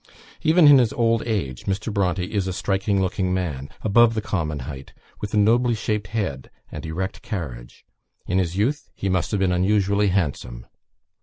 Even 0.41 0.65
in 0.67 0.79
his 0.79 0.91
old 0.93 1.21
age, 1.27 1.65
Mr. 1.65 1.93
Bronte 1.93 2.23
is 2.33 2.47
a 2.47 2.53
striking 2.53 2.99
looking 3.03 3.35
man, 3.35 3.69
above 3.83 4.15
the 4.15 4.19
common 4.21 4.61
height, 4.61 4.93
with 5.19 5.31
a 5.35 5.37
nobly 5.37 5.75
shaped 5.75 6.07
head, 6.07 6.49
and 6.71 6.83
erect 6.87 7.21
carriage. 7.21 7.85
In 8.25 8.39
his 8.39 8.57
youth 8.57 8.89
he 8.95 9.09
must 9.09 9.29
have 9.29 9.39
been 9.39 9.51
unusually 9.51 10.07
handsome. 10.07 10.65